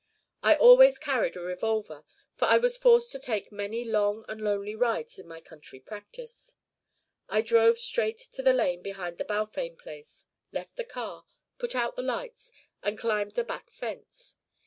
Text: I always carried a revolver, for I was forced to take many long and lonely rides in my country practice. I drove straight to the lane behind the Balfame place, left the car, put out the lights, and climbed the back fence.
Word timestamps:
I 0.41 0.55
always 0.55 0.97
carried 0.97 1.35
a 1.37 1.41
revolver, 1.41 2.05
for 2.33 2.45
I 2.45 2.57
was 2.57 2.75
forced 2.75 3.11
to 3.11 3.19
take 3.19 3.51
many 3.51 3.85
long 3.85 4.25
and 4.27 4.41
lonely 4.41 4.73
rides 4.73 5.19
in 5.19 5.27
my 5.27 5.39
country 5.39 5.79
practice. 5.79 6.55
I 7.29 7.43
drove 7.43 7.77
straight 7.77 8.17
to 8.31 8.41
the 8.41 8.51
lane 8.51 8.81
behind 8.81 9.19
the 9.19 9.25
Balfame 9.25 9.75
place, 9.75 10.25
left 10.51 10.75
the 10.75 10.85
car, 10.85 11.25
put 11.59 11.75
out 11.75 11.97
the 11.97 12.01
lights, 12.01 12.51
and 12.81 12.97
climbed 12.97 13.33
the 13.33 13.43
back 13.43 13.69
fence. 13.71 14.37